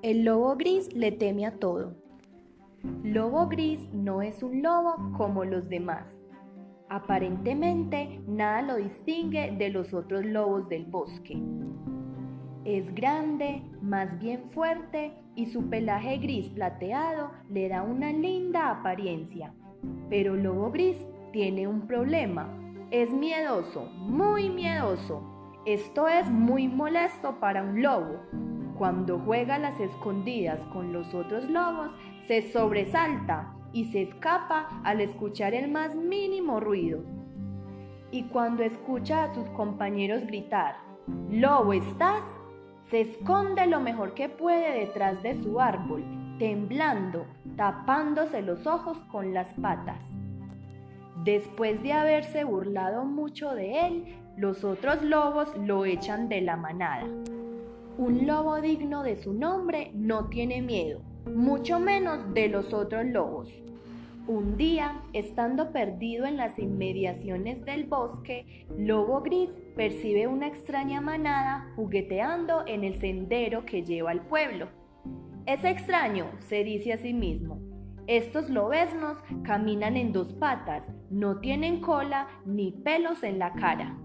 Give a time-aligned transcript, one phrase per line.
[0.00, 1.96] El lobo gris le teme a todo.
[3.02, 6.22] Lobo gris no es un lobo como los demás.
[6.88, 11.42] Aparentemente nada lo distingue de los otros lobos del bosque.
[12.64, 19.52] Es grande, más bien fuerte y su pelaje gris plateado le da una linda apariencia.
[20.08, 22.48] Pero Lobo Gris tiene un problema.
[22.92, 25.24] Es miedoso, muy miedoso.
[25.66, 28.20] Esto es muy molesto para un lobo.
[28.78, 31.90] Cuando juega a las escondidas con los otros lobos,
[32.28, 37.02] se sobresalta y se escapa al escuchar el más mínimo ruido.
[38.12, 40.76] Y cuando escucha a sus compañeros gritar,
[41.28, 42.22] Lobo, ¿estás?
[42.88, 46.04] Se esconde lo mejor que puede detrás de su árbol,
[46.38, 50.04] temblando, tapándose los ojos con las patas.
[51.24, 54.04] Después de haberse burlado mucho de él,
[54.36, 57.06] los otros lobos lo echan de la manada.
[57.98, 61.02] Un lobo digno de su nombre no tiene miedo,
[61.34, 63.52] mucho menos de los otros lobos.
[64.28, 71.72] Un día, estando perdido en las inmediaciones del bosque, Lobo Gris percibe una extraña manada
[71.74, 74.68] jugueteando en el sendero que lleva al pueblo.
[75.46, 77.58] Es extraño, se dice a sí mismo.
[78.06, 83.98] Estos lobesnos caminan en dos patas, no tienen cola ni pelos en la cara.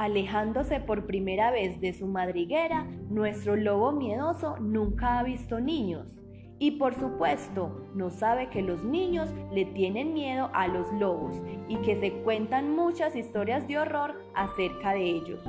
[0.00, 6.16] Alejándose por primera vez de su madriguera, nuestro lobo miedoso nunca ha visto niños.
[6.58, 11.34] Y por supuesto, no sabe que los niños le tienen miedo a los lobos
[11.68, 15.44] y que se cuentan muchas historias de horror acerca de ellos.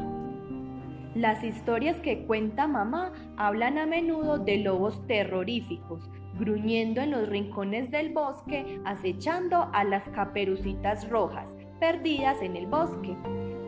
[1.15, 7.89] Las historias que cuenta mamá hablan a menudo de lobos terroríficos, gruñendo en los rincones
[7.89, 13.15] del bosque, acechando a las caperucitas rojas, perdidas en el bosque.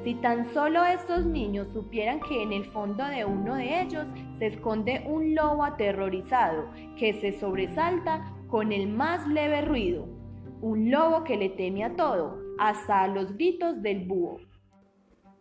[0.03, 4.05] Si tan solo estos niños supieran que en el fondo de uno de ellos
[4.37, 10.05] se esconde un lobo aterrorizado que se sobresalta con el más leve ruido,
[10.59, 14.39] un lobo que le teme a todo, hasta a los gritos del búho.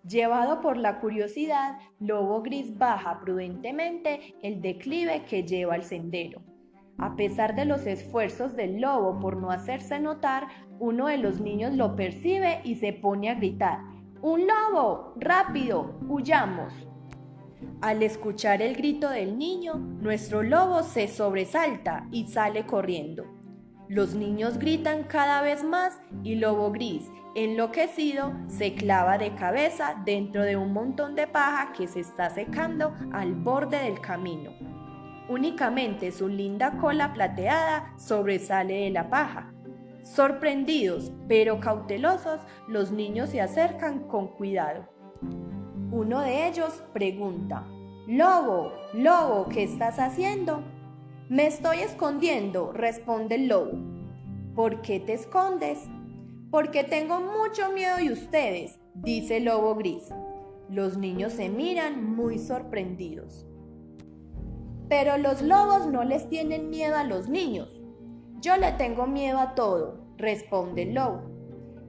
[0.06, 6.41] Llevado por la curiosidad, Lobo Gris baja prudentemente el declive que lleva al sendero.
[6.99, 10.47] A pesar de los esfuerzos del lobo por no hacerse notar,
[10.78, 13.91] uno de los niños lo percibe y se pone a gritar.
[14.22, 15.15] ¡Un lobo!
[15.16, 15.97] ¡Rápido!
[16.06, 16.72] ¡Huyamos!
[17.81, 23.25] Al escuchar el grito del niño, nuestro lobo se sobresalta y sale corriendo.
[23.88, 30.44] Los niños gritan cada vez más y Lobo Gris, enloquecido, se clava de cabeza dentro
[30.44, 34.53] de un montón de paja que se está secando al borde del camino.
[35.28, 39.53] Únicamente su linda cola plateada sobresale de la paja.
[40.03, 44.89] Sorprendidos, pero cautelosos, los niños se acercan con cuidado.
[45.91, 47.67] Uno de ellos pregunta,
[48.09, 50.65] Lobo, lobo, ¿qué estás haciendo?
[51.29, 53.79] Me estoy escondiendo, responde el lobo.
[54.57, 55.79] ¿Por qué te escondes?
[56.51, 60.09] Porque tengo mucho miedo de ustedes, dice el lobo gris.
[60.69, 63.47] Los niños se miran muy sorprendidos.
[64.89, 67.81] Pero los lobos no les tienen miedo a los niños.
[68.42, 71.22] Yo le tengo miedo a todo, responde el lobo.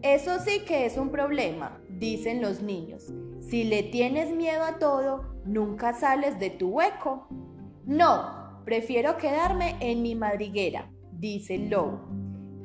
[0.04, 3.12] Eso sí que es un problema, dicen los niños.
[3.40, 7.28] Si le tienes miedo a todo, nunca sales de tu hueco.
[7.86, 12.08] No, prefiero quedarme en mi madriguera, dice el lobo.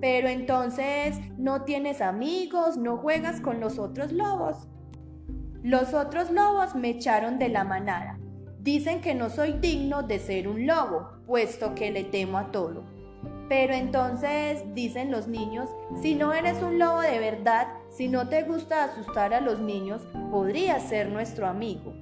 [0.03, 2.76] Pero entonces, ¿no tienes amigos?
[2.76, 4.69] ¿No juegas con los otros lobos?
[5.62, 8.19] Los otros lobos me echaron de la manada.
[8.60, 12.98] Dicen que no soy digno de ser un lobo, puesto que le temo a todo.
[13.49, 15.71] Pero entonces, dicen los niños,
[16.03, 20.07] si no eres un lobo de verdad, si no te gusta asustar a los niños,
[20.31, 21.95] podrías ser nuestro amigo.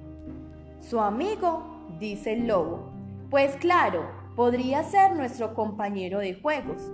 [0.81, 1.75] ¿Su amigo?
[1.99, 2.91] dice el lobo.
[3.29, 6.91] Pues claro, podría ser nuestro compañero de juegos.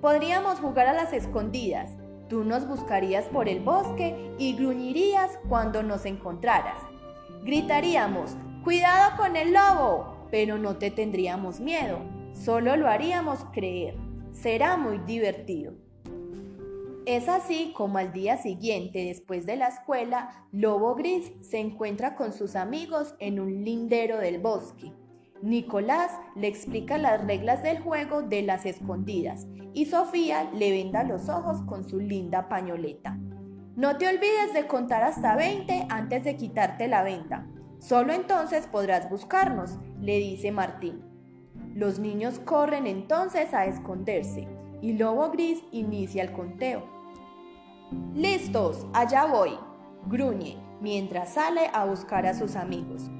[0.00, 1.90] Podríamos jugar a las escondidas.
[2.28, 6.78] Tú nos buscarías por el bosque y gruñirías cuando nos encontraras.
[7.42, 13.94] Gritaríamos, cuidado con el lobo, pero no te tendríamos miedo Solo lo haríamos creer.
[14.32, 15.74] Será muy divertido.
[17.06, 22.32] Es así como al día siguiente, después de la escuela, Lobo Gris se encuentra con
[22.32, 24.92] sus amigos en un lindero del bosque.
[25.42, 31.28] Nicolás le explica las reglas del juego de las escondidas y Sofía le venda los
[31.28, 33.18] ojos con su linda pañoleta.
[33.76, 37.46] No te olvides de contar hasta 20 antes de quitarte la venda.
[37.78, 41.09] Solo entonces podrás buscarnos, le dice Martín.
[41.74, 44.48] Los niños corren entonces a esconderse
[44.82, 46.82] y Lobo Gris inicia el conteo.
[48.14, 49.58] Listos, allá voy,
[50.06, 53.10] gruñe mientras sale a buscar a sus amigos.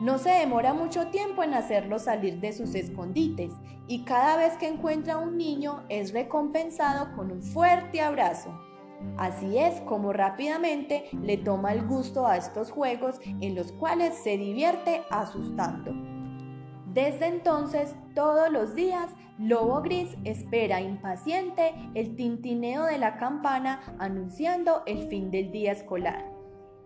[0.00, 3.52] No se demora mucho tiempo en hacerlos salir de sus escondites
[3.86, 8.50] y cada vez que encuentra a un niño es recompensado con un fuerte abrazo.
[9.16, 14.36] Así es como rápidamente le toma el gusto a estos juegos en los cuales se
[14.36, 16.11] divierte asustando.
[16.92, 24.82] Desde entonces, todos los días, Lobo Gris espera impaciente el tintineo de la campana anunciando
[24.86, 26.30] el fin del día escolar.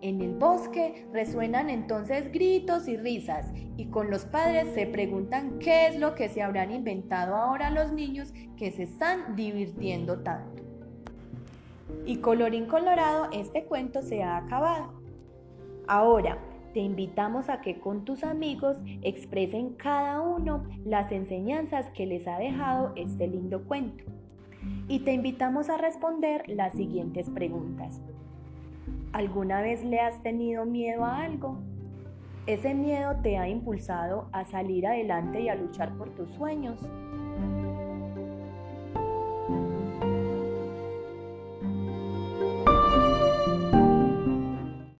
[0.02, 5.88] En el bosque resuenan entonces gritos y risas y con los padres se preguntan qué
[5.88, 10.62] es lo que se habrán inventado ahora los niños que se están divirtiendo tanto.
[12.04, 14.92] Y colorín colorado, este cuento se ha acabado.
[15.88, 16.38] Ahora,
[16.76, 22.36] te invitamos a que con tus amigos expresen cada uno las enseñanzas que les ha
[22.36, 24.04] dejado este lindo cuento.
[24.86, 28.02] Y te invitamos a responder las siguientes preguntas.
[29.14, 31.56] ¿Alguna vez le has tenido miedo a algo?
[32.46, 36.78] ¿Ese miedo te ha impulsado a salir adelante y a luchar por tus sueños?